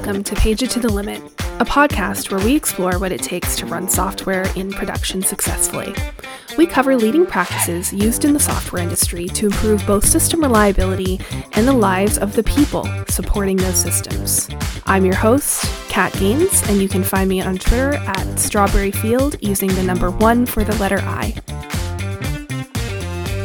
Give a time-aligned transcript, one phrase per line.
[0.00, 1.20] Welcome to Page It to the Limit,
[1.60, 5.94] a podcast where we explore what it takes to run software in production successfully.
[6.56, 11.20] We cover leading practices used in the software industry to improve both system reliability
[11.52, 14.48] and the lives of the people supporting those systems.
[14.86, 19.36] I'm your host, Kat Gaines, and you can find me on Twitter at Strawberry Field
[19.42, 21.34] using the number one for the letter I.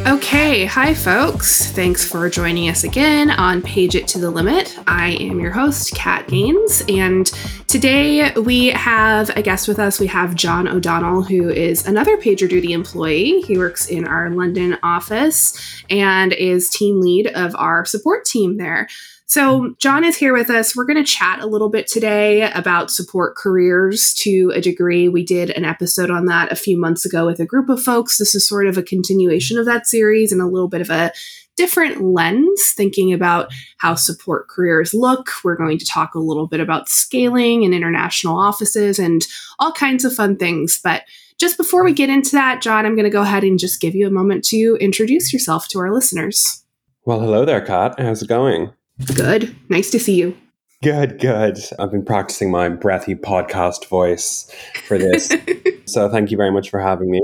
[0.06, 1.72] Okay, hi folks.
[1.72, 4.78] Thanks for joining us again on Page It to the Limit.
[4.86, 7.26] I am your host, Kat Gaines, and
[7.66, 9.98] today we have a guest with us.
[9.98, 13.40] We have John O'Donnell, who is another PagerDuty employee.
[13.40, 18.86] He works in our London office and is team lead of our support team there.
[19.28, 20.76] So, John is here with us.
[20.76, 25.08] We're going to chat a little bit today about support careers to a degree.
[25.08, 28.18] We did an episode on that a few months ago with a group of folks.
[28.18, 31.12] This is sort of a continuation of that series and a little bit of a
[31.56, 35.28] different lens, thinking about how support careers look.
[35.42, 39.26] We're going to talk a little bit about scaling and international offices and
[39.58, 40.78] all kinds of fun things.
[40.82, 41.02] But
[41.36, 43.96] just before we get into that, John, I'm going to go ahead and just give
[43.96, 46.62] you a moment to introduce yourself to our listeners.
[47.04, 47.98] Well, hello there, Kat.
[47.98, 48.72] How's it going?
[49.14, 49.54] Good.
[49.68, 50.36] Nice to see you.
[50.82, 51.58] Good, good.
[51.78, 54.50] I've been practicing my breathy podcast voice
[54.86, 55.30] for this.
[55.86, 57.22] so thank you very much for having me.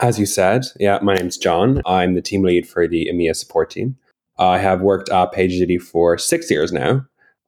[0.00, 1.82] As you said, yeah, my name's John.
[1.84, 3.96] I'm the team lead for the EMEA support team.
[4.38, 7.04] I have worked at PagerDuty for six years now.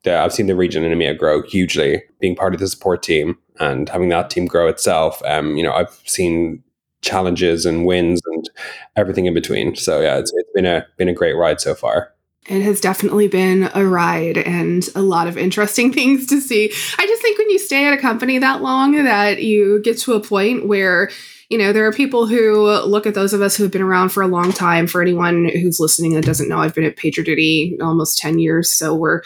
[0.06, 3.88] I've seen the region in EMEA grow hugely, being part of the support team and
[3.88, 5.22] having that team grow itself.
[5.24, 6.62] Um, you know, I've seen
[7.02, 8.50] challenges and wins and
[8.96, 9.76] everything in between.
[9.76, 12.12] So yeah, it's, it's been a been a great ride so far.
[12.48, 16.72] It has definitely been a ride and a lot of interesting things to see.
[16.98, 20.14] I just think when you stay at a company that long that you get to
[20.14, 21.10] a point where
[21.50, 24.10] you know, there are people who look at those of us who have been around
[24.10, 24.86] for a long time.
[24.86, 28.70] For anyone who's listening that doesn't know, I've been at PagerDuty almost 10 years.
[28.70, 29.22] So we're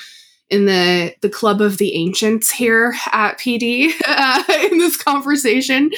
[0.48, 5.90] in the the club of the ancients here at PD uh, in this conversation.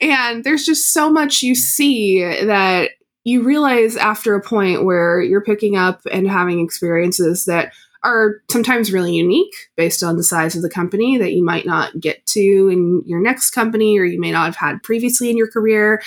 [0.00, 2.90] And there's just so much you see that
[3.24, 7.72] you realize after a point where you're picking up and having experiences that
[8.04, 11.98] are sometimes really unique based on the size of the company that you might not
[12.00, 15.48] get to in your next company or you may not have had previously in your
[15.48, 16.02] career.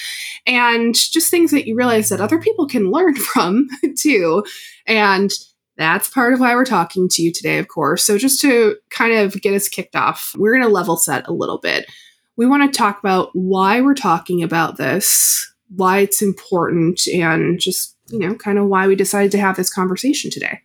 [0.45, 4.43] And just things that you realize that other people can learn from too.
[4.85, 5.31] And
[5.77, 8.03] that's part of why we're talking to you today, of course.
[8.03, 11.33] So, just to kind of get us kicked off, we're going to level set a
[11.33, 11.85] little bit.
[12.37, 17.95] We want to talk about why we're talking about this, why it's important and just,
[18.07, 20.59] you know, kind of why we decided to have this conversation today.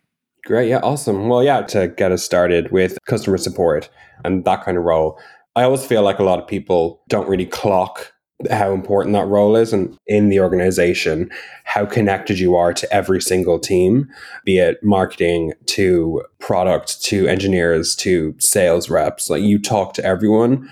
[0.45, 0.69] Great.
[0.69, 0.79] Yeah.
[0.79, 1.27] Awesome.
[1.27, 3.89] Well, yeah, to get us started with customer support
[4.25, 5.19] and that kind of role,
[5.55, 8.13] I always feel like a lot of people don't really clock
[8.49, 11.29] how important that role is and in the organization,
[11.63, 14.07] how connected you are to every single team,
[14.45, 19.29] be it marketing to product to engineers to sales reps.
[19.29, 20.69] Like you talk to everyone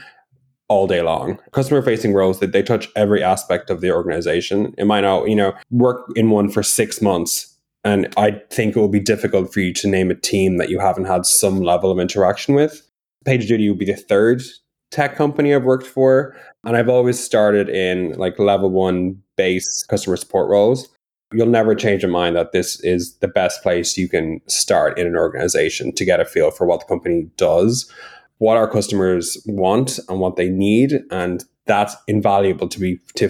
[0.69, 1.37] all day long.
[1.51, 4.73] Customer facing roles that they touch every aspect of the organization.
[4.77, 7.57] It might not, you know, work in one for six months.
[7.83, 10.79] And I think it will be difficult for you to name a team that you
[10.79, 12.87] haven't had some level of interaction with.
[13.25, 14.43] PagerDuty would be the third
[14.91, 16.35] tech company I've worked for.
[16.63, 20.87] And I've always started in like level one base customer support roles.
[21.33, 25.05] You'll never change your mind that this is the best place you can start in
[25.05, 27.91] an organization to get a feel for what the company does
[28.39, 33.29] what our customers want and what they need and that's invaluable to be to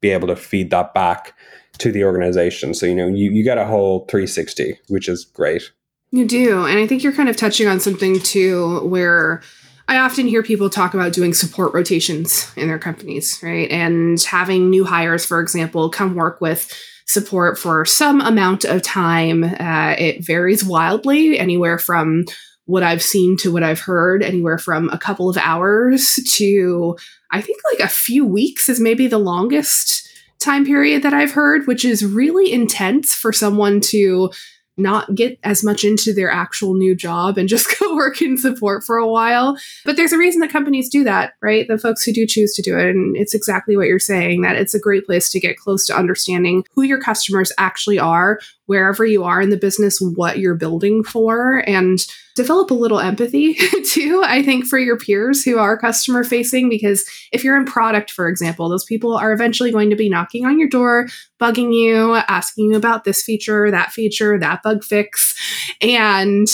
[0.00, 1.34] be able to feed that back
[1.78, 5.72] to the organization so you know you, you get a whole 360 which is great
[6.10, 9.42] you do and i think you're kind of touching on something too where
[9.88, 13.70] I often hear people talk about doing support rotations in their companies, right?
[13.70, 16.72] And having new hires, for example, come work with
[17.06, 19.44] support for some amount of time.
[19.44, 22.24] Uh, it varies wildly, anywhere from
[22.66, 26.96] what I've seen to what I've heard, anywhere from a couple of hours to
[27.30, 30.08] I think like a few weeks is maybe the longest
[30.38, 34.30] time period that I've heard, which is really intense for someone to
[34.78, 38.84] not get as much into their actual new job and just go work in support
[38.84, 39.56] for a while.
[39.84, 41.66] But there's a reason that companies do that, right?
[41.68, 42.90] The folks who do choose to do it.
[42.90, 45.96] And it's exactly what you're saying that it's a great place to get close to
[45.96, 48.40] understanding who your customers actually are,
[48.72, 51.98] wherever you are in the business, what you're building for, and
[52.34, 53.52] develop a little empathy
[53.84, 56.70] too, I think, for your peers who are customer facing.
[56.70, 60.46] Because if you're in product, for example, those people are eventually going to be knocking
[60.46, 61.06] on your door,
[61.38, 65.38] bugging you, asking you about this feature, that feature, that bug fix.
[65.82, 66.48] And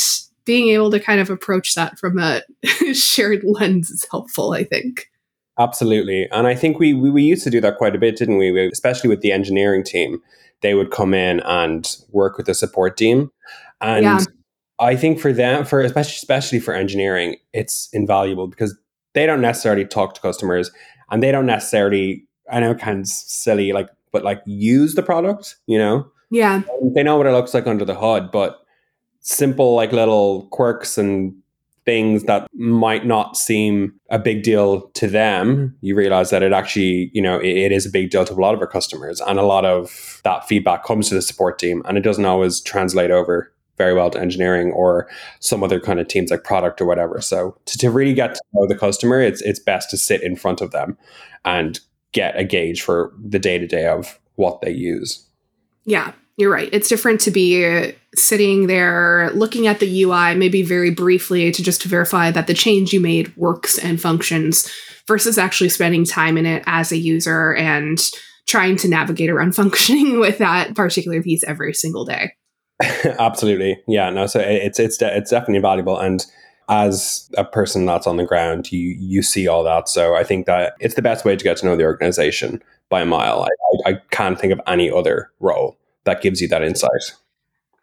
[0.44, 2.42] being able to kind of approach that from a
[2.92, 5.08] shared lens is helpful, I think.
[5.58, 6.28] Absolutely.
[6.30, 8.68] And I think we, we, we used to do that quite a bit, didn't we?
[8.68, 10.20] Especially with the engineering team.
[10.60, 13.30] They would come in and work with the support team.
[13.80, 14.18] And yeah
[14.78, 18.78] I think for them, for especially especially for engineering, it's invaluable because
[19.14, 20.70] they don't necessarily talk to customers
[21.10, 22.24] and they don't necessarily.
[22.50, 25.56] I know, kind of silly, like, but like use the product.
[25.66, 26.62] You know, yeah,
[26.94, 28.60] they know what it looks like under the hood, but
[29.20, 31.34] simple like little quirks and
[31.88, 37.10] things that might not seem a big deal to them, you realize that it actually,
[37.14, 39.22] you know, it, it is a big deal to a lot of our customers.
[39.22, 42.60] And a lot of that feedback comes to the support team and it doesn't always
[42.60, 45.08] translate over very well to engineering or
[45.40, 47.22] some other kind of teams like product or whatever.
[47.22, 50.36] So to, to really get to know the customer, it's it's best to sit in
[50.36, 50.98] front of them
[51.46, 51.80] and
[52.12, 55.26] get a gauge for the day to day of what they use.
[55.86, 56.68] Yeah, you're right.
[56.72, 61.82] It's different to be sitting there looking at the UI, maybe very briefly to just
[61.82, 64.72] verify that the change you made works and functions
[65.08, 68.08] versus actually spending time in it as a user and
[68.46, 72.32] trying to navigate around functioning with that particular piece every single day.
[73.18, 73.82] Absolutely.
[73.88, 76.24] Yeah, no, so it's it's it's definitely valuable and
[76.70, 79.88] as a person that's on the ground, you you see all that.
[79.88, 83.00] So I think that it's the best way to get to know the organization by
[83.00, 83.42] a mile.
[83.42, 87.14] I, I, I can't think of any other role that gives you that insight.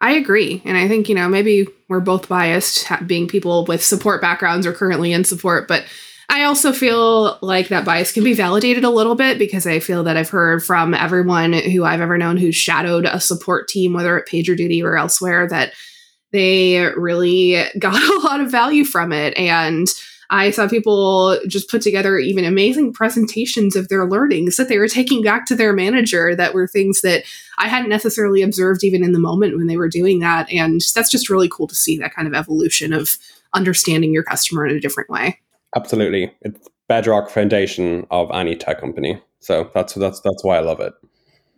[0.00, 0.60] I agree.
[0.64, 4.72] And I think, you know, maybe we're both biased being people with support backgrounds or
[4.72, 5.84] currently in support, but
[6.28, 10.04] I also feel like that bias can be validated a little bit because I feel
[10.04, 14.18] that I've heard from everyone who I've ever known who's shadowed a support team, whether
[14.18, 15.72] at PagerDuty or elsewhere, that
[16.32, 19.38] they really got a lot of value from it.
[19.38, 19.86] And
[20.30, 24.88] I saw people just put together even amazing presentations of their learnings that they were
[24.88, 27.24] taking back to their manager that were things that
[27.58, 30.50] I hadn't necessarily observed even in the moment when they were doing that.
[30.52, 33.16] And that's just really cool to see that kind of evolution of
[33.54, 35.38] understanding your customer in a different way.
[35.74, 36.32] Absolutely.
[36.42, 39.20] It's bedrock foundation of any tech company.
[39.40, 40.92] So that's that's that's why I love it.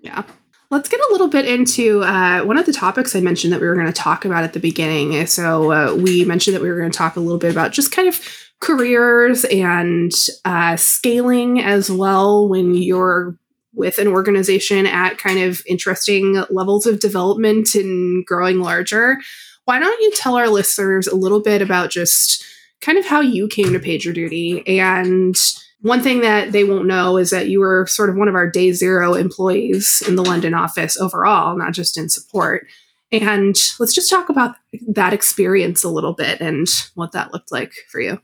[0.01, 0.25] Yeah.
[0.71, 3.67] Let's get a little bit into uh, one of the topics I mentioned that we
[3.67, 5.27] were going to talk about at the beginning.
[5.27, 7.91] So, uh, we mentioned that we were going to talk a little bit about just
[7.91, 8.21] kind of
[8.61, 10.13] careers and
[10.45, 13.35] uh, scaling as well when you're
[13.75, 19.19] with an organization at kind of interesting levels of development and growing larger.
[19.65, 22.45] Why don't you tell our listeners a little bit about just
[22.81, 24.69] kind of how you came to PagerDuty?
[24.69, 25.37] And
[25.81, 28.51] one thing that they won't know is that you were sort of one of our
[28.51, 32.67] day zero employees in the London office overall, not just in support.
[33.13, 34.57] And let's just talk about
[34.89, 38.21] that experience a little bit and what that looked like for you.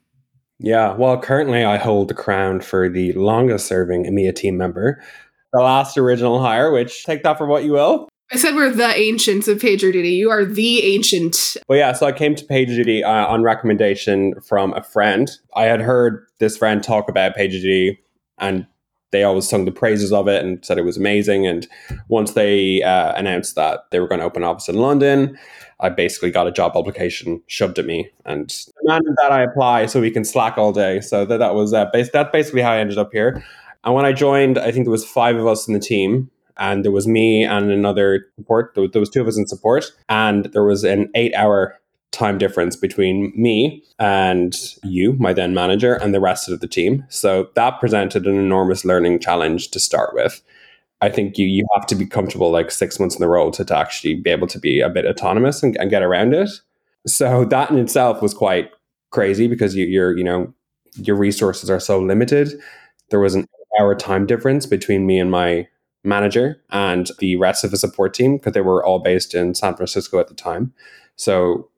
[0.58, 5.02] Yeah, well, currently I hold the crown for the longest serving EMEA team member,
[5.52, 8.08] the last original hire, which take that for what you will.
[8.32, 10.17] I said we're the ancients of PagerDuty.
[10.17, 11.56] You are the ancient.
[11.69, 15.31] Well, yeah, so I came to PagerDuty uh, on recommendation from a friend.
[15.55, 17.99] I had heard this friend talk about PagerDuty
[18.38, 18.67] and
[19.15, 21.47] they always sung the praises of it and said it was amazing.
[21.47, 21.69] And
[22.09, 25.38] once they uh, announced that they were going to open office in London,
[25.79, 30.00] I basically got a job application shoved at me and demanded that I apply so
[30.00, 31.00] we can slack all day.
[31.00, 33.44] So that, that was uh, bas- that's basically how I ended up here.
[33.85, 36.84] And when I joined, I think there was five of us in the team, and
[36.84, 38.74] there was me and another support.
[38.74, 41.78] There was two of us in support, and there was an eight-hour
[42.14, 44.54] time difference between me and
[44.84, 47.04] you, my then manager, and the rest of the team.
[47.08, 50.40] So that presented an enormous learning challenge to start with.
[51.00, 53.64] I think you you have to be comfortable like six months in the role to,
[53.64, 56.49] to actually be able to be a bit autonomous and, and get around it.
[57.06, 58.70] So that in itself was quite
[59.11, 60.54] crazy because you, you're you know
[60.94, 62.52] your resources are so limited.
[63.11, 63.46] There was an
[63.78, 65.66] hour time difference between me and my
[66.04, 69.75] manager and the rest of the support team because they were all based in San
[69.75, 70.73] Francisco at the time.
[71.16, 71.68] So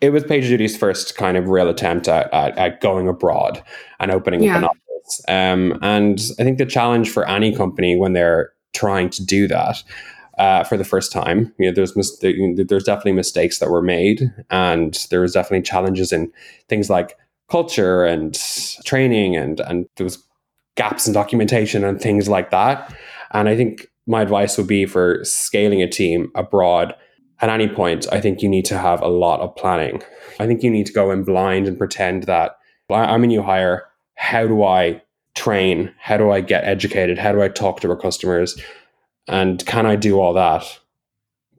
[0.00, 3.62] it was PagerDuty's first kind of real attempt at, at, at going abroad
[3.98, 4.56] and opening yeah.
[4.56, 5.20] up an office.
[5.28, 9.82] Um, and I think the challenge for any company when they're trying to do that
[10.38, 14.32] uh, for the first time, you know, there's mis- there's definitely mistakes that were made,
[14.48, 16.32] and there was definitely challenges in
[16.68, 17.18] things like
[17.50, 18.38] culture and
[18.86, 20.24] training, and and there was
[20.76, 22.94] gaps in documentation and things like that.
[23.32, 26.94] And I think my advice would be for scaling a team abroad
[27.40, 30.02] at any point, I think you need to have a lot of planning.
[30.38, 32.56] I think you need to go in blind and pretend that
[32.90, 33.86] I'm a new hire.
[34.16, 35.02] How do I
[35.34, 35.94] train?
[35.98, 37.18] How do I get educated?
[37.18, 38.60] How do I talk to our customers?
[39.26, 40.80] And can I do all that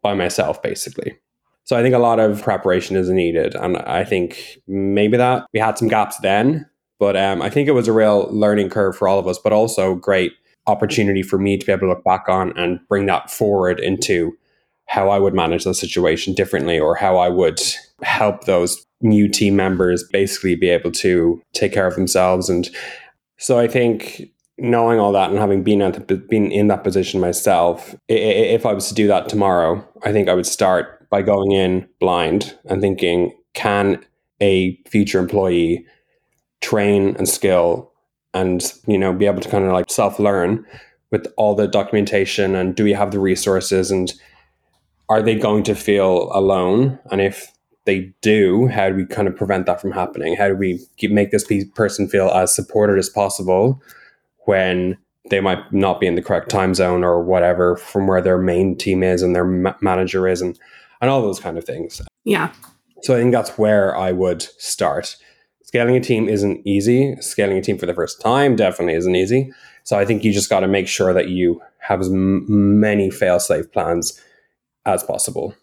[0.04, 1.18] by myself, basically?
[1.64, 3.56] So I think a lot of preparation is needed.
[3.56, 7.74] And I think maybe that we had some gaps then, but um, I think it
[7.74, 10.34] was a real learning curve for all of us, but also great
[10.68, 14.38] opportunity for me to be able to look back on and bring that forward into
[14.86, 17.62] how I would manage the situation differently or how I would
[18.02, 22.50] help those new team members basically be able to take care of themselves.
[22.50, 22.70] And
[23.38, 27.20] so I think knowing all that and having been at the, been in that position
[27.20, 31.52] myself, if I was to do that tomorrow, I think I would start by going
[31.52, 34.04] in blind and thinking, can
[34.40, 35.86] a future employee
[36.62, 37.91] train and skill
[38.34, 40.66] and you know be able to kind of like self learn
[41.12, 44.14] with all the documentation and do we have the resources and
[45.10, 46.98] are they going to feel alone?
[47.12, 47.52] And if
[47.86, 50.36] they do how do we kind of prevent that from happening?
[50.36, 51.46] How do we keep, make this
[51.76, 53.82] person feel as supported as possible
[54.46, 54.98] when
[55.30, 58.78] they might not be in the correct time zone or whatever from where their main
[58.78, 60.58] team is and their ma- manager is and
[61.02, 62.02] and all those kind of things?
[62.24, 62.54] Yeah.
[63.04, 65.18] So i think that's where i would start
[65.72, 67.16] scaling a team isn't easy.
[67.22, 69.54] Scaling a team for the first time definitely isn't easy.
[69.84, 73.10] So I think you just got to make sure that you have as m- many
[73.10, 74.20] fail-safe plans
[74.86, 75.56] as possible.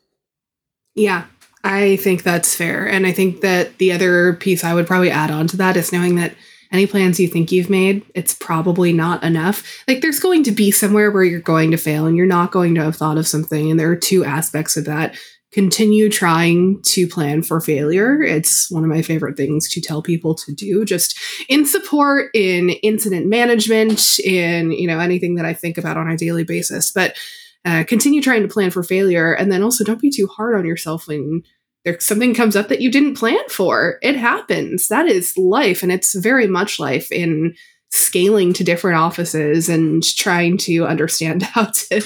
[0.94, 1.26] Yeah,
[1.62, 2.88] I think that's fair.
[2.88, 5.92] And I think that the other piece I would probably add on to that is
[5.92, 6.34] knowing that
[6.72, 9.62] any plans you think you've made, it's probably not enough.
[9.86, 12.74] Like there's going to be somewhere where you're going to fail and you're not going
[12.76, 13.70] to have thought of something.
[13.70, 15.14] And there are two aspects of that
[15.58, 18.22] continue trying to plan for failure.
[18.22, 22.70] It's one of my favorite things to tell people to do just in support in
[22.84, 26.92] incident management in, you know, anything that I think about on a daily basis.
[26.92, 27.18] But
[27.64, 30.64] uh, continue trying to plan for failure and then also don't be too hard on
[30.64, 31.42] yourself when
[31.84, 33.98] there something comes up that you didn't plan for.
[34.00, 34.86] It happens.
[34.86, 37.56] That is life and it's very much life in
[37.90, 42.00] scaling to different offices and trying to understand how to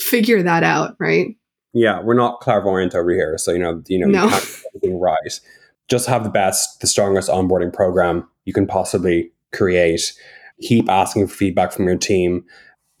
[0.00, 1.34] figure that out, right?
[1.72, 4.24] Yeah, we're not clairvoyant over here, so you know, you know, no.
[4.24, 5.40] you can't everything right.
[5.88, 10.12] Just have the best, the strongest onboarding program you can possibly create.
[10.62, 12.44] Keep asking for feedback from your team.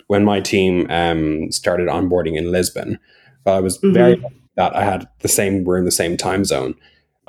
[0.06, 2.98] When my team um, started onboarding in Lisbon,
[3.44, 3.92] but I was mm-hmm.
[3.92, 4.22] very
[4.56, 5.64] that I had the same.
[5.64, 6.74] We're in the same time zone.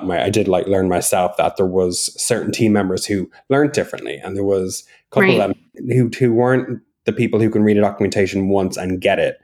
[0.02, 4.16] My, I did like learn myself that there was certain team members who learned differently,
[4.16, 5.40] and there was a couple right.
[5.40, 9.18] of them who who weren't the people who can read a documentation once and get
[9.18, 9.38] it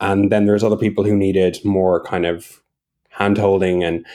[0.00, 2.60] and then there's other people who needed more kind of
[3.10, 4.06] hand holding and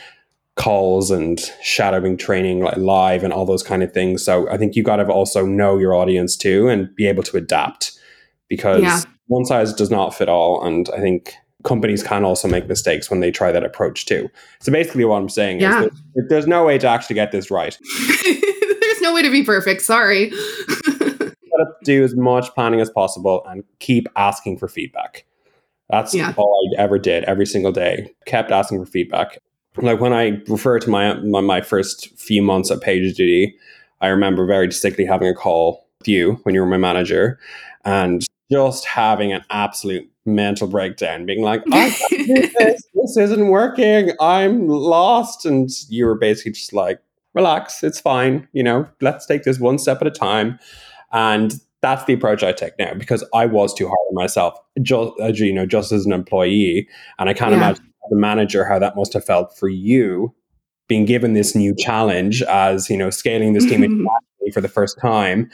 [0.55, 4.23] calls and shadowing training like live and all those kind of things.
[4.23, 7.37] So I think you got to also know your audience too and be able to
[7.37, 7.91] adapt
[8.47, 9.01] because yeah.
[9.27, 10.65] one size does not fit all.
[10.65, 14.29] And I think companies can also make mistakes when they try that approach too.
[14.59, 15.83] So basically what I'm saying yeah.
[15.83, 17.77] is that there's no way to actually get this right.
[18.25, 19.81] there's no way to be perfect.
[19.81, 20.31] Sorry.
[21.83, 25.25] do as much planning as possible and keep asking for feedback.
[25.89, 26.33] That's yeah.
[26.37, 28.11] all I ever did every single day.
[28.25, 29.39] Kept asking for feedback.
[29.77, 33.53] Like when I refer to my my, my first few months at PagerDuty,
[34.01, 37.39] I remember very distinctly having a call with you when you were my manager
[37.83, 44.11] and just having an absolute mental breakdown, being like, this, this isn't working.
[44.19, 45.45] I'm lost.
[45.45, 46.99] And you were basically just like,
[47.33, 48.47] relax, it's fine.
[48.53, 50.59] You know, let's take this one step at a time.
[51.11, 55.13] And that's the approach I take now because I was too hard on myself, just
[55.39, 56.89] you know, just as an employee,
[57.19, 57.57] and I can't yeah.
[57.57, 60.33] imagine as a manager how that must have felt for you
[60.87, 64.07] being given this new challenge as you know scaling this team
[64.53, 65.47] for the first time.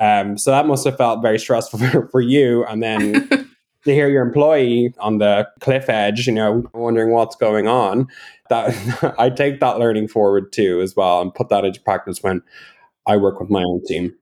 [0.00, 3.48] Um, so that must have felt very stressful for, for you, and then.
[3.84, 8.08] to hear your employee on the cliff edge, you know, wondering what's going on,
[8.48, 8.74] that
[9.16, 12.42] I take that learning forward too as well and put that into practice when
[13.06, 14.12] I work with my own team.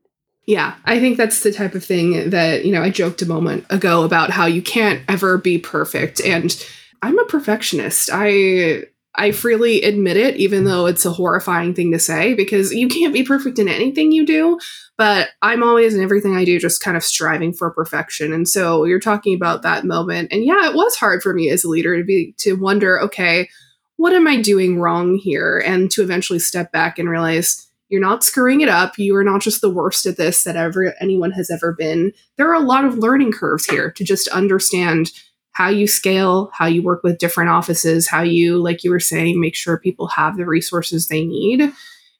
[0.46, 3.64] Yeah, I think that's the type of thing that, you know, I joked a moment
[3.70, 6.54] ago about how you can't ever be perfect and
[7.02, 8.10] I'm a perfectionist.
[8.12, 8.84] I
[9.14, 13.14] I freely admit it even though it's a horrifying thing to say because you can't
[13.14, 14.58] be perfect in anything you do,
[14.98, 18.32] but I'm always in everything I do just kind of striving for perfection.
[18.32, 21.64] And so you're talking about that moment and yeah, it was hard for me as
[21.64, 23.48] a leader to be to wonder, okay,
[23.96, 28.24] what am I doing wrong here and to eventually step back and realize you're not
[28.24, 28.98] screwing it up.
[28.98, 32.12] You are not just the worst at this that ever anyone has ever been.
[32.36, 35.10] There are a lot of learning curves here to just understand
[35.52, 39.40] how you scale, how you work with different offices, how you, like you were saying,
[39.40, 41.72] make sure people have the resources they need.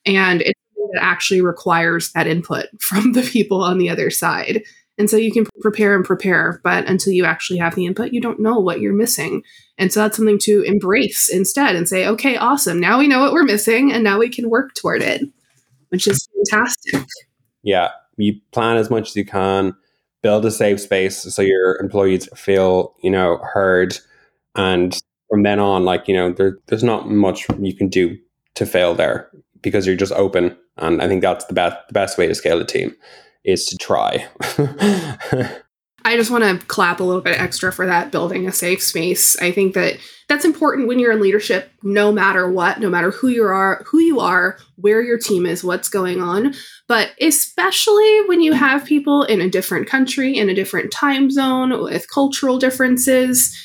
[0.07, 0.55] And it
[1.01, 4.63] actually requires that input from the people on the other side.
[4.97, 8.21] And so you can prepare and prepare, but until you actually have the input, you
[8.21, 9.43] don't know what you're missing.
[9.77, 12.79] And so that's something to embrace instead and say, okay, awesome.
[12.79, 15.23] Now we know what we're missing and now we can work toward it
[15.95, 17.07] which is fantastic.
[17.63, 19.77] Yeah, you plan as much as you can,
[20.25, 23.97] build a safe space so your employees feel, you know, heard.
[24.57, 24.99] And
[25.31, 28.19] from then on, like, you know, there, there's not much you can do
[28.57, 29.31] to fail there
[29.63, 30.57] because you're just open.
[30.79, 32.93] And I think that's the best, the best way to scale a team
[33.45, 34.27] is to try.
[36.07, 39.41] I just want to clap a little bit extra for that building a safe space.
[39.41, 43.29] I think that that's important when you're in leadership no matter what, no matter who
[43.29, 46.55] you are, who you are, where your team is, what's going on,
[46.89, 51.83] but especially when you have people in a different country, in a different time zone
[51.83, 53.57] with cultural differences,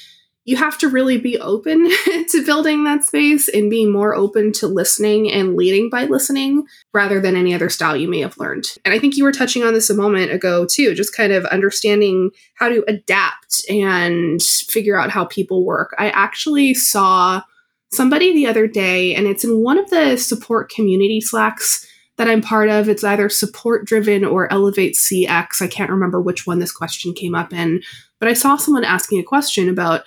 [0.49, 1.87] you have to really be open
[2.29, 7.21] to building that space and being more open to listening and leading by listening rather
[7.21, 8.63] than any other style you may have learned.
[8.83, 11.45] And I think you were touching on this a moment ago too, just kind of
[11.45, 15.93] understanding how to adapt and figure out how people work.
[15.99, 17.43] I actually saw
[17.91, 21.87] somebody the other day, and it's in one of the support community Slacks
[22.17, 22.89] that I'm part of.
[22.89, 25.61] It's either support driven or elevate CX.
[25.61, 27.83] I can't remember which one this question came up in,
[28.19, 30.01] but I saw someone asking a question about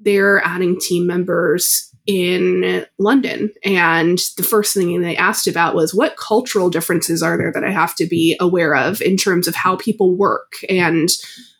[0.00, 3.52] they're adding team members in London.
[3.62, 7.70] And the first thing they asked about was what cultural differences are there that I
[7.70, 11.10] have to be aware of in terms of how people work and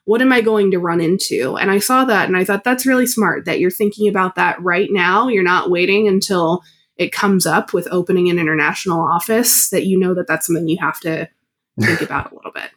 [0.07, 1.59] what am I going to run into?
[1.59, 4.59] And I saw that and I thought that's really smart that you're thinking about that
[4.63, 5.29] right now.
[5.29, 6.63] You're not waiting until
[6.97, 10.79] it comes up with opening an international office that you know that that's something you
[10.81, 11.29] have to
[11.81, 12.71] think about a little bit.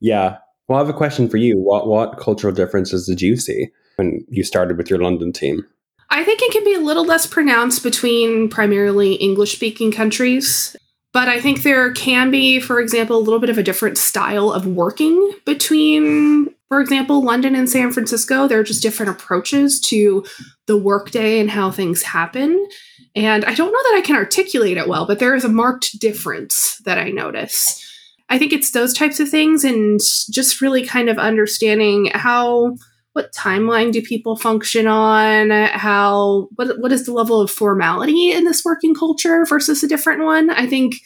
[0.00, 0.38] Yeah.
[0.68, 1.58] Well, I have a question for you.
[1.58, 3.68] What what cultural differences did you see
[4.00, 5.66] when you started with your London team?
[6.08, 10.74] I think it can be a little less pronounced between primarily English speaking countries.
[11.12, 14.52] But I think there can be, for example, a little bit of a different style
[14.52, 18.48] of working between, for example, London and San Francisco.
[18.48, 20.24] There are just different approaches to
[20.66, 22.66] the workday and how things happen.
[23.14, 25.98] And I don't know that I can articulate it well, but there is a marked
[25.98, 27.84] difference that I notice.
[28.30, 32.76] I think it's those types of things and just really kind of understanding how
[33.12, 35.50] what timeline do people function on?
[35.50, 40.22] How what what is the level of formality in this working culture versus a different
[40.22, 40.50] one?
[40.50, 40.96] I think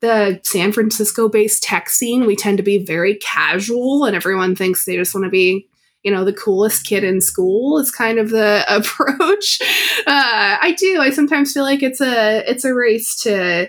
[0.00, 4.84] the san francisco based tech scene we tend to be very casual and everyone thinks
[4.84, 5.66] they just want to be
[6.02, 9.60] you know the coolest kid in school is kind of the approach.
[10.06, 13.68] Uh, i do i sometimes feel like it's a it's a race to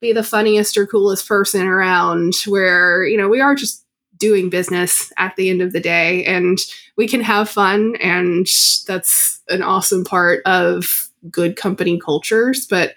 [0.00, 3.85] be the funniest or coolest person around where you know we are just
[4.16, 6.58] doing business at the end of the day and
[6.96, 8.46] we can have fun and
[8.86, 12.94] that's an awesome part of good company cultures but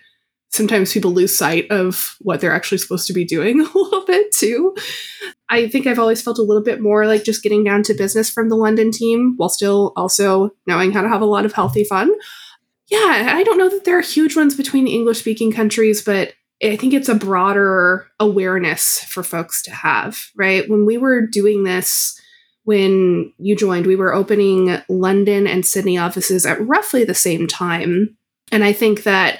[0.51, 4.31] sometimes people lose sight of what they're actually supposed to be doing a little bit
[4.31, 4.75] too.
[5.49, 8.29] I think i've always felt a little bit more like just getting down to business
[8.29, 11.83] from the london team while still also knowing how to have a lot of healthy
[11.83, 12.11] fun.
[12.87, 16.75] Yeah i don't know that there are huge ones between english speaking countries but I
[16.75, 20.69] think it's a broader awareness for folks to have, right?
[20.69, 22.19] When we were doing this,
[22.63, 28.17] when you joined, we were opening London and Sydney offices at roughly the same time.
[28.51, 29.39] And I think that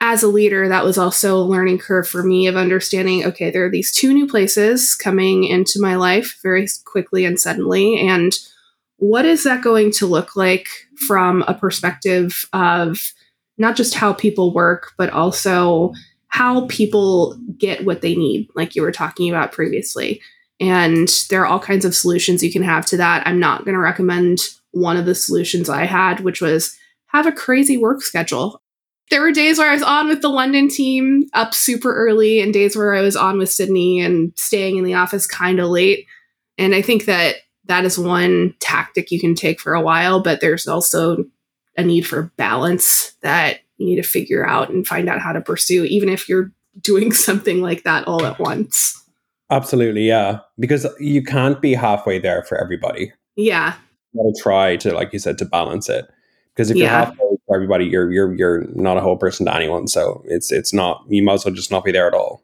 [0.00, 3.64] as a leader, that was also a learning curve for me of understanding okay, there
[3.64, 7.98] are these two new places coming into my life very quickly and suddenly.
[7.98, 8.36] And
[8.98, 10.68] what is that going to look like
[11.06, 13.12] from a perspective of
[13.58, 15.94] not just how people work, but also
[16.28, 20.20] how people get what they need, like you were talking about previously.
[20.60, 23.26] And there are all kinds of solutions you can have to that.
[23.26, 24.40] I'm not going to recommend
[24.72, 26.76] one of the solutions I had, which was
[27.08, 28.60] have a crazy work schedule.
[29.10, 32.52] There were days where I was on with the London team up super early, and
[32.52, 36.06] days where I was on with Sydney and staying in the office kind of late.
[36.58, 37.36] And I think that
[37.66, 41.24] that is one tactic you can take for a while, but there's also
[41.76, 45.40] a need for balance that you need to figure out and find out how to
[45.40, 49.02] pursue, even if you're doing something like that all at once.
[49.50, 50.40] Absolutely, yeah.
[50.58, 53.12] Because you can't be halfway there for everybody.
[53.36, 53.74] Yeah.
[54.12, 56.06] You gotta try to, like you said, to balance it.
[56.54, 59.86] Because if you're halfway for everybody, you're you're you're not a whole person to anyone.
[59.86, 62.42] So it's it's not you might as well just not be there at all.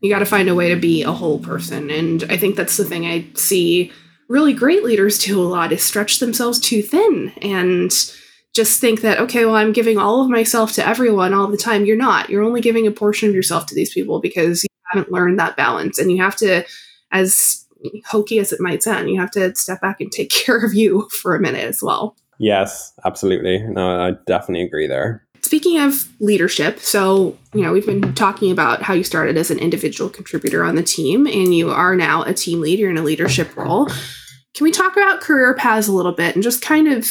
[0.00, 1.88] You gotta find a way to be a whole person.
[1.90, 3.92] And I think that's the thing I see
[4.28, 7.92] really great leaders do a lot is stretch themselves too thin and
[8.54, 11.84] just think that okay well i'm giving all of myself to everyone all the time.
[11.84, 12.30] You're not.
[12.30, 15.56] You're only giving a portion of yourself to these people because you haven't learned that
[15.56, 15.98] balance.
[15.98, 16.64] And you have to
[17.10, 17.66] as
[18.06, 21.08] hokey as it might sound you have to step back and take care of you
[21.10, 22.16] for a minute as well.
[22.38, 23.58] Yes absolutely.
[23.62, 25.24] No i definitely agree there.
[25.42, 29.58] Speaking of leadership so you know we've been talking about how you started as an
[29.58, 33.56] individual contributor on the team and you are now a team leader in a leadership
[33.56, 33.86] role.
[34.54, 37.10] Can we talk about career paths a little bit and just kind of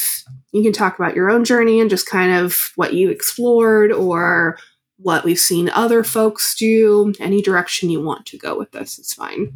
[0.51, 4.57] you can talk about your own journey and just kind of what you explored or
[4.97, 7.13] what we've seen other folks do.
[7.19, 9.53] Any direction you want to go with this is fine.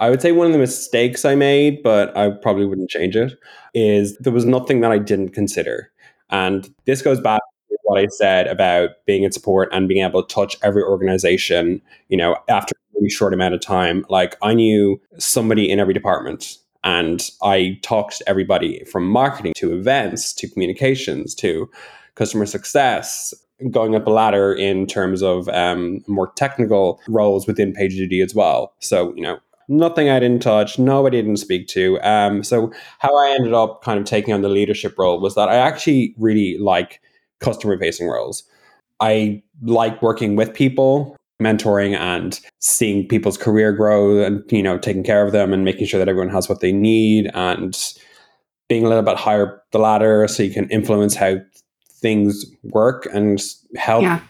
[0.00, 3.34] I would say one of the mistakes I made, but I probably wouldn't change it,
[3.74, 5.92] is there was nothing that I didn't consider.
[6.30, 10.22] And this goes back to what I said about being in support and being able
[10.22, 14.06] to touch every organization, you know, after a really short amount of time.
[14.08, 19.72] Like I knew somebody in every department and I talked to everybody from marketing to
[19.74, 21.70] events to communications to
[22.14, 23.34] customer success,
[23.70, 28.74] going up a ladder in terms of um, more technical roles within PagerDuty as well.
[28.78, 29.38] So, you know,
[29.68, 32.00] nothing I didn't touch, nobody didn't speak to.
[32.00, 35.48] Um, so how I ended up kind of taking on the leadership role was that
[35.48, 37.00] I actually really like
[37.38, 38.42] customer facing roles.
[38.98, 45.02] I like working with people, mentoring and seeing people's career grow and you know taking
[45.02, 47.94] care of them and making sure that everyone has what they need and
[48.68, 51.36] being a little bit higher the ladder so you can influence how
[52.00, 53.42] things work and
[53.76, 54.20] help yeah.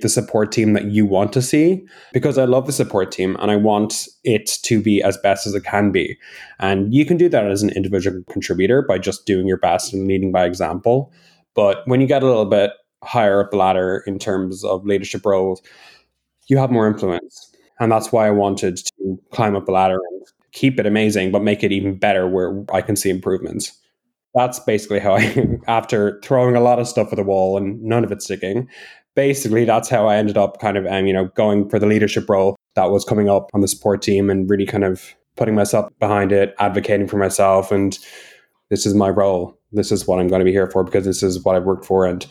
[0.00, 3.50] the support team that you want to see because I love the support team and
[3.50, 6.18] I want it to be as best as it can be.
[6.58, 10.08] And you can do that as an individual contributor by just doing your best and
[10.08, 11.12] leading by example.
[11.54, 12.72] But when you get a little bit
[13.04, 15.62] higher up the ladder in terms of leadership roles,
[16.48, 17.52] you have more influence.
[17.80, 21.42] And that's why I wanted to climb up the ladder and keep it amazing, but
[21.42, 23.78] make it even better where I can see improvements.
[24.34, 28.04] That's basically how I, after throwing a lot of stuff at the wall and none
[28.04, 28.68] of it sticking,
[29.14, 32.28] basically that's how I ended up kind of, um, you know, going for the leadership
[32.28, 35.90] role that was coming up on the support team and really kind of putting myself
[35.98, 37.72] behind it, advocating for myself.
[37.72, 37.98] And
[38.70, 39.58] this is my role.
[39.72, 41.84] This is what I'm going to be here for because this is what I've worked
[41.84, 42.24] for and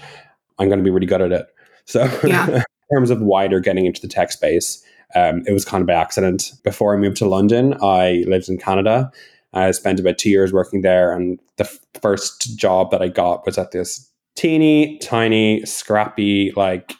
[0.60, 1.47] I'm going to be really good at it.
[1.86, 2.63] So, yeah.
[2.94, 4.84] terms of wider getting into the tech space,
[5.16, 6.52] um, it was kind of by accident.
[6.64, 9.12] Before I moved to London, I lived in Canada.
[9.54, 13.46] I spent about two years working there, and the f- first job that I got
[13.46, 16.94] was at this teeny tiny, scrappy, like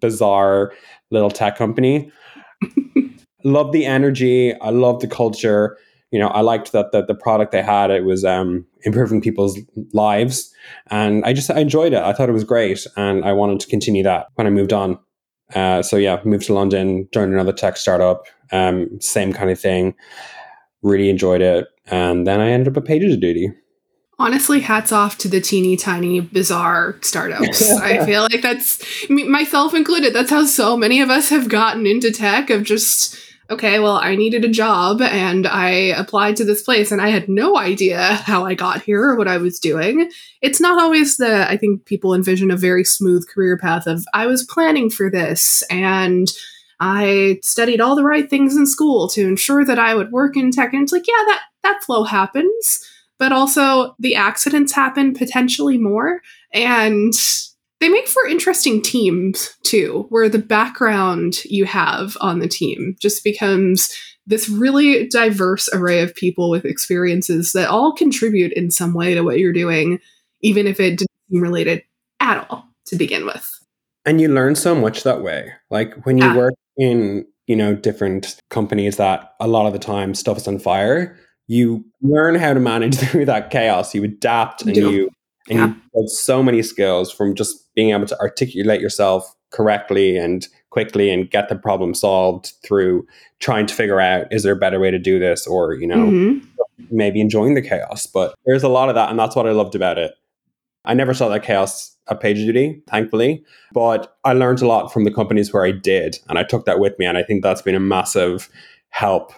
[0.00, 0.72] bizarre
[1.10, 2.10] little tech company.
[3.44, 4.58] love the energy.
[4.60, 5.76] I love the culture.
[6.10, 9.58] You know, I liked that the, the product they had, it was um, improving people's
[9.92, 10.52] lives.
[10.88, 12.02] And I just I enjoyed it.
[12.02, 12.86] I thought it was great.
[12.96, 14.98] And I wanted to continue that when I moved on.
[15.54, 19.94] Uh, so yeah, moved to London, joined another tech startup, um, same kind of thing.
[20.82, 23.54] Really enjoyed it, and then I ended up at PagerDuty.
[24.18, 27.70] Honestly, hats off to the teeny tiny bizarre startups.
[27.80, 30.14] I feel like that's me myself included.
[30.14, 33.16] That's how so many of us have gotten into tech of just
[33.52, 37.28] okay, well, I needed a job and I applied to this place and I had
[37.28, 40.10] no idea how I got here or what I was doing.
[40.40, 44.26] It's not always the, I think people envision a very smooth career path of, I
[44.26, 46.28] was planning for this and
[46.80, 50.50] I studied all the right things in school to ensure that I would work in
[50.50, 50.72] tech.
[50.72, 52.88] And it's like, yeah, that, that flow happens.
[53.18, 56.22] But also the accidents happen potentially more.
[56.52, 57.12] And
[57.82, 63.24] they make for interesting teams too, where the background you have on the team just
[63.24, 63.92] becomes
[64.24, 69.22] this really diverse array of people with experiences that all contribute in some way to
[69.22, 69.98] what you're doing,
[70.42, 71.82] even if it didn't seem related
[72.20, 73.50] at all to begin with.
[74.06, 75.52] And you learn so much that way.
[75.68, 76.36] Like when you yeah.
[76.36, 80.60] work in, you know, different companies that a lot of the time stuff is on
[80.60, 81.18] fire,
[81.48, 83.92] you learn how to manage through that chaos.
[83.92, 85.10] You adapt and you
[85.48, 85.66] and yeah.
[85.66, 91.10] you build so many skills from just being able to articulate yourself correctly and quickly
[91.10, 93.06] and get the problem solved through
[93.38, 95.46] trying to figure out is there a better way to do this?
[95.46, 96.46] Or you know mm-hmm.
[96.90, 98.06] maybe enjoying the chaos.
[98.06, 100.12] But there's a lot of that and that's what i loved about it.
[100.84, 103.44] I never saw that chaos at pagerduty thankfully.
[103.72, 106.80] But i learned a lot from the companies where i did and i took that
[106.80, 108.48] with me and i think that's been a massive
[108.90, 109.32] help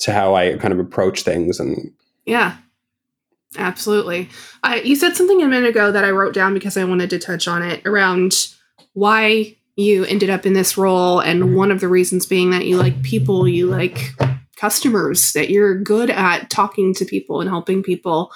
[0.00, 1.92] to how i kind of approach things and
[2.26, 2.56] yeah
[3.56, 4.28] Absolutely.
[4.62, 7.18] Uh, you said something a minute ago that I wrote down because I wanted to
[7.18, 8.48] touch on it around
[8.92, 11.20] why you ended up in this role.
[11.20, 11.54] And mm-hmm.
[11.54, 14.10] one of the reasons being that you like people, you like
[14.56, 18.32] customers, that you're good at talking to people and helping people.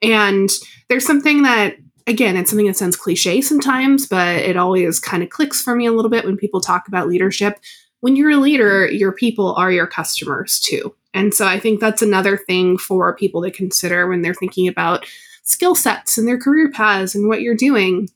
[0.00, 0.50] And
[0.88, 5.30] there's something that, again, it's something that sounds cliche sometimes, but it always kind of
[5.30, 7.58] clicks for me a little bit when people talk about leadership.
[8.00, 10.94] When you're a leader, your people are your customers too.
[11.14, 15.06] And so I think that's another thing for people to consider when they're thinking about
[15.42, 18.08] skill sets and their career paths and what you're doing.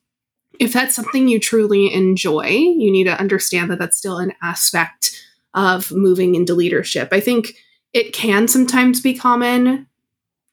[0.59, 5.23] If that's something you truly enjoy, you need to understand that that's still an aspect
[5.53, 7.09] of moving into leadership.
[7.13, 7.57] I think
[7.93, 9.87] it can sometimes be common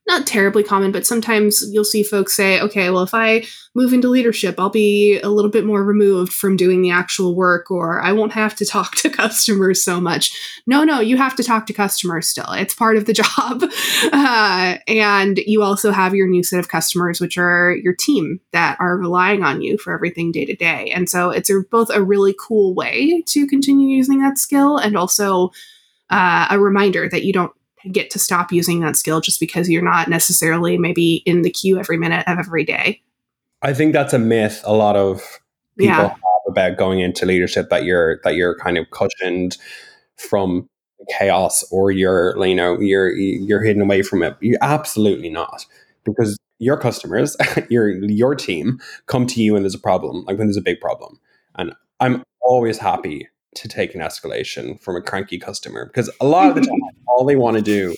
[0.06, 4.10] not terribly common, but sometimes you'll see folks say, okay, well, if I move into
[4.10, 8.12] leadership, I'll be a little bit more removed from doing the actual work, or I
[8.12, 10.62] won't have to talk to customers so much.
[10.68, 12.52] No, no, you have to talk to customers still.
[12.52, 13.64] It's part of the job.
[14.12, 18.78] Uh, and you also have your new set of customers, which are your team that
[18.82, 20.92] are relying on you for everything day to day.
[20.94, 24.98] And so it's a, both a really cool way to continue using that skill and
[24.98, 25.52] also
[26.10, 27.54] uh, a reminder that you don't
[27.92, 31.80] get to stop using that skill just because you're not necessarily maybe in the queue
[31.80, 33.02] every minute of every day.
[33.62, 35.22] I think that's a myth a lot of
[35.78, 36.10] people yeah.
[36.10, 36.18] have
[36.48, 39.58] about going into leadership that you're that you're kind of cushioned
[40.18, 40.68] from
[41.18, 44.36] chaos or you're you know you're you're hidden away from it.
[44.42, 45.66] You absolutely not
[46.04, 47.36] because your customers,
[47.70, 50.80] your your team come to you when there's a problem, like when there's a big
[50.80, 51.20] problem.
[51.56, 56.48] And I'm always happy to take an escalation from a cranky customer because a lot
[56.50, 57.96] of the time, all they want to do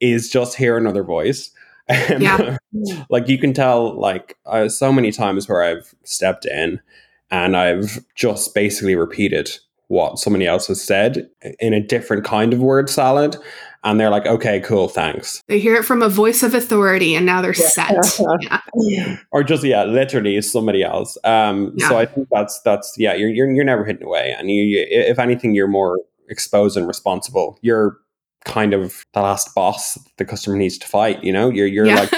[0.00, 1.50] is just hear another voice.
[1.90, 2.58] And Yeah.
[3.08, 6.82] like you can tell, like uh, so many times where I've stepped in
[7.30, 9.50] and I've just basically repeated
[9.86, 11.30] what somebody else has said
[11.60, 13.38] in a different kind of word salad.
[13.84, 15.42] And they're like, okay, cool, thanks.
[15.46, 17.94] They hear it from a voice of authority and now they're set.
[18.74, 19.18] Yeah.
[19.32, 21.16] or just yeah, literally is somebody else.
[21.24, 24.62] Um, so I think that's that's yeah, you're you're you're never hidden away, and you,
[24.62, 27.58] you if anything, you're more exposed and responsible.
[27.62, 27.98] You're
[28.44, 31.22] kind of the last boss the customer needs to fight.
[31.24, 32.06] You know, you're you're yeah.
[32.06, 32.12] like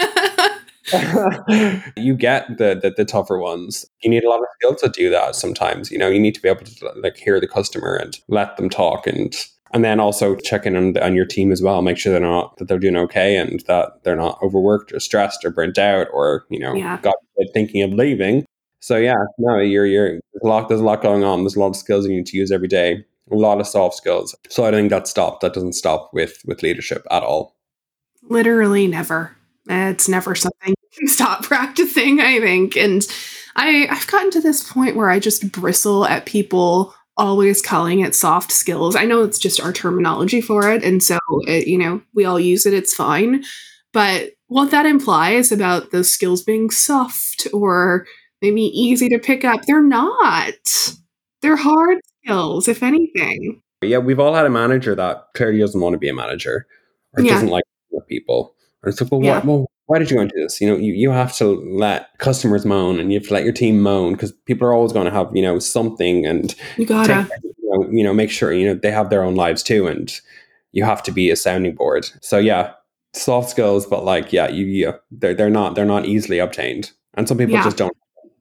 [1.96, 3.86] you get the, the the tougher ones.
[4.02, 5.36] You need a lot of skill to do that.
[5.36, 8.56] Sometimes you know you need to be able to like hear the customer and let
[8.56, 9.34] them talk and.
[9.72, 11.80] And then also check in on, on your team as well.
[11.80, 15.44] Make sure they're not that they're doing okay and that they're not overworked or stressed
[15.44, 16.98] or burnt out or you know Yeah.
[17.00, 17.14] got
[17.54, 18.44] thinking of leaving.
[18.80, 21.44] So yeah, no, you're you're there's a lot there's a lot going on.
[21.44, 23.04] There's a lot of skills you need to use every day.
[23.30, 24.34] A lot of soft skills.
[24.48, 25.42] So I don't think that stopped.
[25.42, 27.56] That doesn't stop with with leadership at all.
[28.28, 29.36] Literally never.
[29.68, 32.76] It's never something you can stop practicing, I think.
[32.76, 33.06] And
[33.56, 38.14] I, I've gotten to this point where I just bristle at people always calling it
[38.14, 38.96] soft skills.
[38.96, 40.82] I know it's just our terminology for it.
[40.82, 43.44] And so, it, you know, we all use it, it's fine.
[43.92, 48.06] But what that implies about those skills being soft or
[48.40, 50.94] maybe easy to pick up, they're not.
[51.42, 53.60] They're hard skills, if anything.
[53.82, 56.66] Yeah, we've all had a manager that clearly doesn't want to be a manager
[57.16, 57.34] or Yeah.
[57.34, 57.64] doesn't like
[58.08, 58.54] people.
[58.82, 59.40] And it's like, well, Yeah.
[59.40, 60.60] why, well, why did you go into this?
[60.60, 63.52] You know, you, you have to let customers moan and you have to let your
[63.52, 67.28] team moan because people are always going to have, you know, something and You gotta.
[67.28, 69.88] take, you, know, you know, make sure, you know, they have their own lives too.
[69.88, 70.08] And
[70.70, 72.08] you have to be a sounding board.
[72.20, 72.74] So yeah,
[73.14, 76.92] soft skills, but like, yeah, you, you they're, they're not, they're not easily obtained.
[77.14, 77.64] And some people Yeah.
[77.64, 77.96] just don't.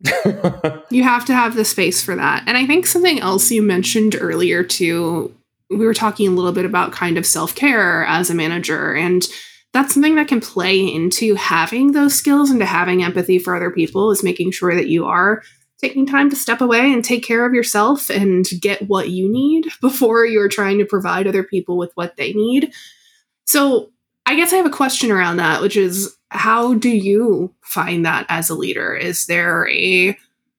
[0.91, 2.43] You have to have the space for that.
[2.45, 5.35] And I think something else you mentioned earlier too,
[5.71, 9.27] we were talking a little bit about kind of self-care as a manager and
[9.73, 13.69] that's something that can play into having those skills and to having empathy for other
[13.69, 15.43] people is making sure that you are
[15.79, 19.67] taking time to step away and take care of yourself and get what you need
[19.82, 22.73] before you're trying to provide other people with what they need.
[23.45, 23.91] So,
[24.25, 28.27] I guess I have a question around that, which is how do you find that
[28.29, 28.93] as a leader?
[28.93, 30.15] Is there a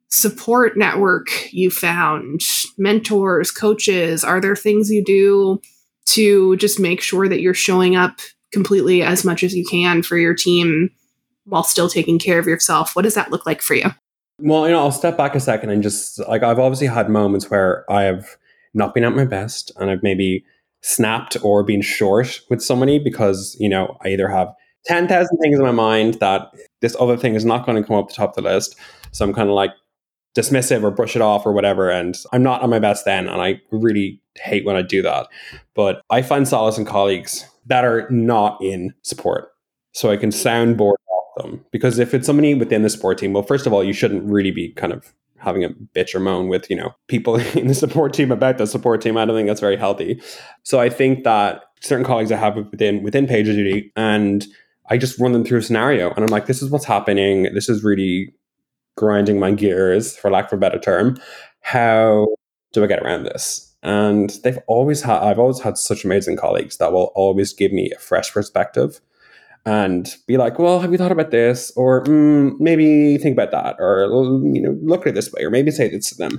[0.09, 2.41] support network you found,
[2.77, 4.25] mentors, coaches?
[4.25, 5.61] Are there things you do
[6.07, 8.19] to just make sure that you're showing up
[8.53, 10.91] completely as much as you can for your team
[11.45, 12.95] while still taking care of yourself?
[12.95, 13.91] What does that look like for you?
[14.39, 17.51] Well, you know, I'll step back a second and just like I've obviously had moments
[17.51, 18.37] where I have
[18.73, 20.45] not been at my best and I've maybe
[20.83, 24.55] snapped or been short with somebody because, you know, I either have
[24.87, 28.09] 10,000 things in my mind that this other thing is not going to come up
[28.09, 28.77] the top of the list.
[29.13, 29.73] So I'm kind of like
[30.35, 31.91] dismissive or brush it off or whatever.
[31.91, 33.29] And I'm not on my best then.
[33.29, 35.27] And I really hate when I do that.
[35.75, 39.53] But I find solace in colleagues that are not in support.
[39.93, 41.65] So I can soundboard off them.
[41.71, 44.51] Because if it's somebody within the support team, well, first of all, you shouldn't really
[44.51, 48.13] be kind of having a bitch or moan with, you know, people in the support
[48.13, 49.17] team about the support team.
[49.17, 50.23] I don't think that's very healthy.
[50.63, 54.47] So I think that certain colleagues I have within within PagerDuty and
[54.91, 57.45] I just run them through a scenario and I'm like, this is what's happening.
[57.55, 58.35] This is really
[58.97, 61.19] grinding my gears, for lack of a better term.
[61.61, 62.27] How
[62.73, 63.70] do I get around this?
[63.83, 67.91] And they've always had, I've always had such amazing colleagues that will always give me
[67.91, 69.01] a fresh perspective
[69.65, 71.73] and be like, well, have you thought about this?
[71.77, 73.77] Or mm, maybe think about that.
[73.79, 74.05] Or,
[74.43, 75.43] you know, look at it this way.
[75.45, 76.39] Or maybe say this to them.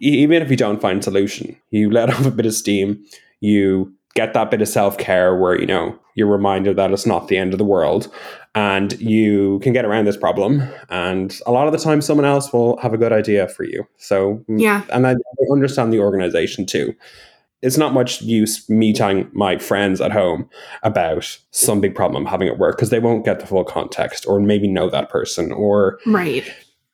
[0.00, 3.04] Even if you don't find solution, you let off a bit of steam,
[3.40, 7.28] you get that bit of self care where, you know, you're reminded that it's not
[7.28, 8.12] the end of the world
[8.54, 10.62] and you can get around this problem.
[10.88, 13.86] And a lot of the time, someone else will have a good idea for you.
[13.96, 14.82] So, mm, Yeah.
[14.92, 16.94] and I I understand the organization too.
[17.62, 20.48] It's not much use me telling my friends at home
[20.82, 24.26] about some big problem I'm having at work because they won't get the full context
[24.26, 26.44] or maybe know that person or Right.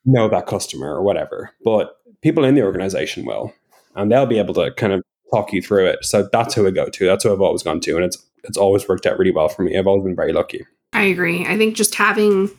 [0.04, 1.50] know that customer or whatever.
[1.64, 3.52] But people in the organization will,
[3.94, 6.04] and they'll be able to kind of talk you through it.
[6.04, 7.06] So that's who I go to.
[7.06, 9.62] That's who I've always gone to, and it's it's always worked out really well for
[9.62, 9.76] me.
[9.76, 10.66] I've always been very lucky.
[10.92, 11.44] I agree.
[11.44, 12.50] I think just having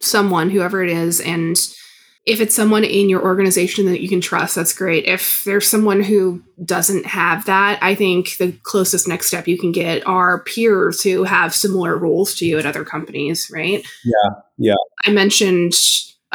[0.00, 1.56] someone, whoever it is, and
[2.26, 5.04] if it's someone in your organization that you can trust, that's great.
[5.04, 9.72] If there's someone who doesn't have that, I think the closest next step you can
[9.72, 13.84] get are peers who have similar roles to you at other companies, right?
[14.04, 14.74] Yeah, yeah.
[15.04, 15.74] I mentioned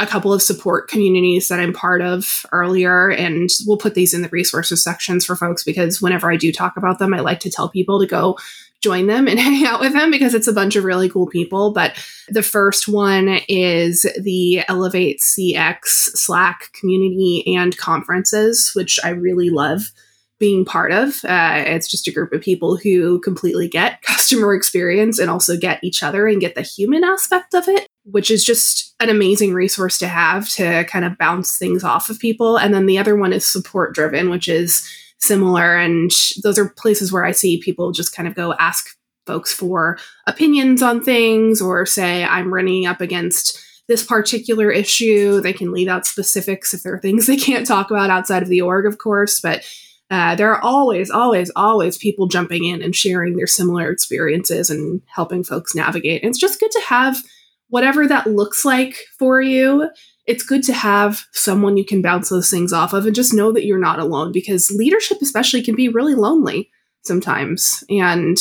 [0.01, 4.21] a couple of support communities that I'm part of earlier, and we'll put these in
[4.21, 7.51] the resources sections for folks because whenever I do talk about them, I like to
[7.51, 8.37] tell people to go
[8.81, 11.71] join them and hang out with them because it's a bunch of really cool people.
[11.71, 11.93] But
[12.29, 19.91] the first one is the Elevate CX Slack community and conferences, which I really love
[20.39, 21.23] being part of.
[21.25, 25.83] Uh, it's just a group of people who completely get customer experience and also get
[25.83, 29.97] each other and get the human aspect of it, which is just an amazing resource
[29.99, 32.57] to have to kind of bounce things off of people.
[32.57, 34.87] And then the other one is support driven, which is
[35.19, 35.77] similar.
[35.77, 36.11] And
[36.43, 38.95] those are places where I see people just kind of go ask
[39.25, 45.41] folks for opinions on things or say, I'm running up against this particular issue.
[45.41, 48.49] They can leave out specifics if there are things they can't talk about outside of
[48.49, 49.39] the org, of course.
[49.39, 49.65] But
[50.11, 55.01] uh, there are always, always, always people jumping in and sharing their similar experiences and
[55.05, 56.23] helping folks navigate.
[56.23, 57.21] And it's just good to have
[57.69, 59.89] whatever that looks like for you.
[60.25, 63.51] It's good to have someone you can bounce those things off of and just know
[63.51, 66.69] that you're not alone because leadership, especially, can be really lonely
[67.03, 67.83] sometimes.
[67.89, 68.37] And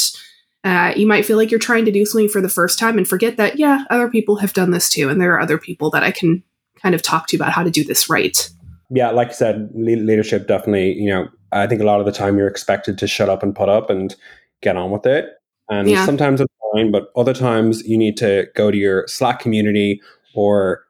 [0.64, 3.08] uh, you might feel like you're trying to do something for the first time and
[3.08, 5.08] forget that, yeah, other people have done this too.
[5.08, 6.42] And there are other people that I can
[6.82, 8.50] kind of talk to about how to do this right.
[8.90, 12.38] Yeah, like I said, leadership definitely, you know, I think a lot of the time
[12.38, 14.14] you're expected to shut up and put up and
[14.62, 15.26] get on with it.
[15.70, 16.04] And yeah.
[16.06, 20.00] sometimes it's fine, but other times you need to go to your Slack community
[20.34, 20.84] or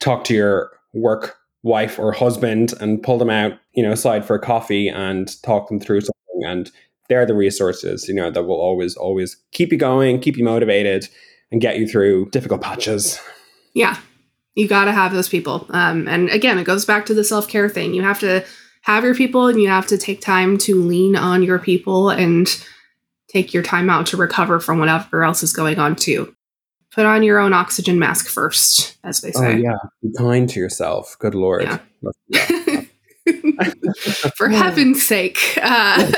[0.00, 4.34] talk to your work wife or husband and pull them out, you know, aside for
[4.34, 6.44] a coffee and talk them through something.
[6.44, 6.70] And
[7.08, 11.08] they're the resources, you know, that will always, always keep you going, keep you motivated,
[11.50, 13.20] and get you through difficult patches.
[13.74, 13.96] Yeah,
[14.54, 15.66] you got to have those people.
[15.70, 17.94] Um, and again, it goes back to the self care thing.
[17.94, 18.44] You have to
[18.82, 22.48] have your people and you have to take time to lean on your people and
[23.32, 26.34] take your time out to recover from whatever else is going on too.
[26.92, 29.54] Put on your own oxygen mask first, as they say.
[29.54, 29.76] Oh, yeah.
[30.02, 31.16] Be kind to yourself.
[31.18, 31.80] Good Lord.
[32.28, 32.84] Yeah.
[34.36, 35.38] For heaven's sake.
[35.62, 36.12] Uh,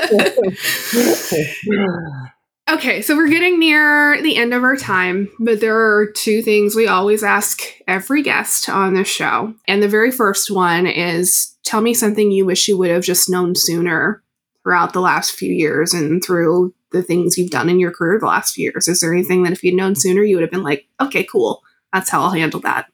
[2.69, 6.75] okay, so we're getting near the end of our time, but there are two things
[6.75, 9.53] we always ask every guest on this show.
[9.67, 13.29] And the very first one is tell me something you wish you would have just
[13.29, 14.23] known sooner
[14.65, 18.25] throughout the last few years and through the things you've done in your career the
[18.25, 18.87] last few years.
[18.87, 21.61] Is there anything that if you'd known sooner, you would have been like, okay, cool,
[21.93, 22.87] that's how I'll handle that?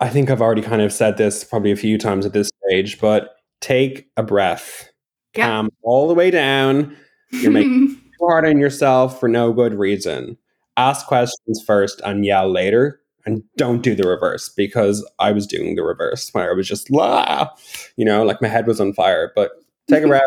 [0.00, 2.98] I think I've already kind of said this probably a few times at this stage,
[2.98, 4.88] but take a breath.
[5.36, 5.46] Yep.
[5.46, 6.96] Calm all the way down.
[7.30, 7.88] You're making
[8.18, 10.38] too hard on yourself for no good reason.
[10.78, 13.00] Ask questions first and yell later.
[13.26, 16.90] And don't do the reverse because I was doing the reverse where I was just,
[16.90, 17.50] la,
[17.96, 19.32] you know, like my head was on fire.
[19.36, 19.50] But
[19.88, 20.22] take a breath.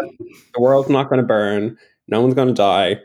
[0.53, 1.77] the world's not going to burn.
[2.07, 2.97] No one's going to die.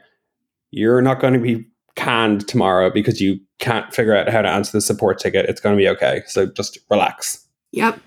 [0.70, 4.72] You're not going to be canned tomorrow because you can't figure out how to answer
[4.72, 5.46] the support ticket.
[5.48, 6.22] It's going to be okay.
[6.26, 7.46] So just relax.
[7.72, 8.00] Yep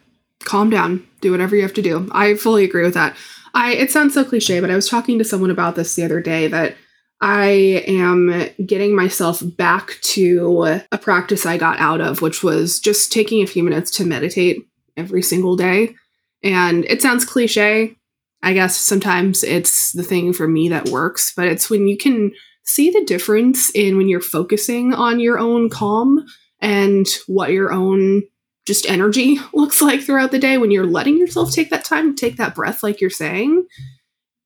[0.44, 2.10] calm down, do whatever you have to do.
[2.12, 3.16] I fully agree with that.
[3.54, 6.22] I it sounds so cliche, but I was talking to someone about this the other
[6.22, 6.76] day that
[7.22, 13.12] I am getting myself back to a practice I got out of, which was just
[13.12, 15.96] taking a few minutes to meditate every single day.
[16.44, 17.98] And it sounds cliche.
[18.42, 22.32] I guess sometimes it's the thing for me that works, but it's when you can
[22.64, 26.26] see the difference in when you're focusing on your own calm
[26.62, 28.24] and what your own
[28.66, 32.38] just energy looks like throughout the day when you're letting yourself take that time take
[32.38, 33.66] that breath like you're saying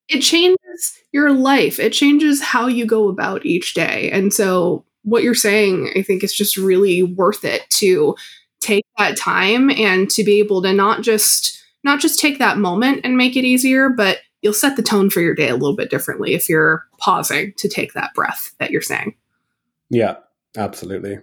[0.09, 1.79] it changes your life.
[1.79, 4.11] It changes how you go about each day.
[4.11, 8.15] And so what you're saying i think is just really worth it to
[8.61, 13.01] take that time and to be able to not just not just take that moment
[13.03, 15.89] and make it easier but you'll set the tone for your day a little bit
[15.89, 19.15] differently if you're pausing to take that breath that you're saying
[19.89, 20.15] yeah
[20.57, 21.19] absolutely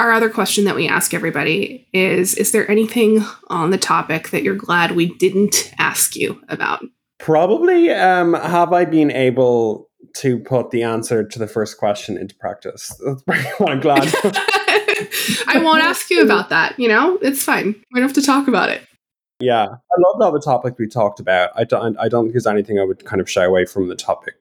[0.00, 4.42] our other question that we ask everybody is Is there anything on the topic that
[4.42, 6.84] you're glad we didn't ask you about?
[7.18, 7.90] Probably.
[7.90, 12.92] Um, have I been able to put the answer to the first question into practice?
[13.04, 14.12] That's pretty what I'm glad.
[15.46, 16.78] I won't ask you about that.
[16.78, 17.74] You know, it's fine.
[17.92, 18.82] We don't have to talk about it.
[19.40, 21.50] Yeah, I love all the topics we talked about.
[21.56, 21.96] I don't.
[21.98, 24.34] I don't think there's anything I would kind of shy away from the topic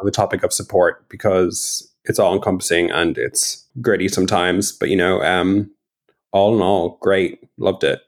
[0.00, 4.96] on the topic of support because it's all encompassing and it's gritty sometimes, but you
[4.96, 5.70] know, um,
[6.32, 7.40] all in all, great.
[7.58, 8.00] Loved it.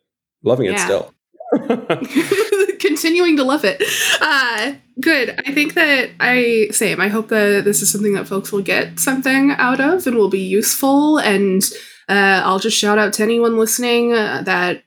[0.42, 0.85] Loving it yeah.
[0.85, 1.14] still.
[2.81, 3.83] Continuing to love it.
[4.20, 5.38] Uh, good.
[5.46, 7.00] I think that I same.
[7.00, 10.31] I hope that this is something that folks will get something out of and will
[10.31, 11.19] be useful.
[11.19, 11.62] And
[12.08, 14.83] uh, I'll just shout out to anyone listening uh, that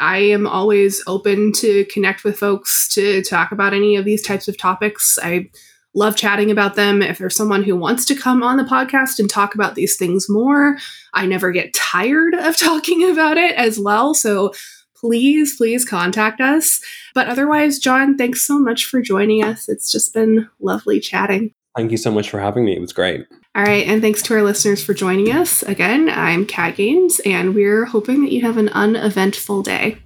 [0.00, 4.48] I am always open to connect with folks to talk about any of these types
[4.48, 5.18] of topics.
[5.22, 5.50] I
[5.94, 7.00] love chatting about them.
[7.00, 10.28] If there's someone who wants to come on the podcast and talk about these things
[10.28, 10.76] more,
[11.12, 14.14] I never get tired of talking about it as well.
[14.14, 14.52] So
[14.96, 16.80] please, please contact us.
[17.14, 19.68] But otherwise, John, thanks so much for joining us.
[19.68, 21.52] It's just been lovely chatting.
[21.76, 22.76] Thank you so much for having me.
[22.76, 23.26] It was great.
[23.56, 25.62] All right, and thanks to our listeners for joining us.
[25.62, 29.98] Again, I'm Kat Gaines, and we're hoping that you have an uneventful day.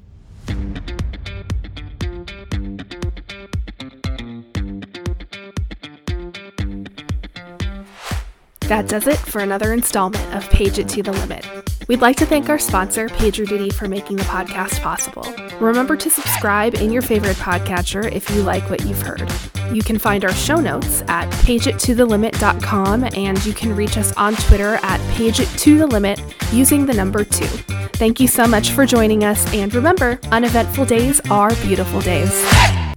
[8.61, 11.58] That does it for another installment of Page It to the Limit.
[11.89, 15.25] We'd like to thank our sponsor, PagerDuty, for making the podcast possible.
[15.59, 19.27] Remember to subscribe in your favorite podcatcher if you like what you've heard.
[19.73, 24.79] You can find our show notes at pageittothelimit.com and you can reach us on Twitter
[24.83, 27.47] at pageittothelimit using the number 2.
[27.95, 32.88] Thank you so much for joining us and remember, uneventful days are beautiful days.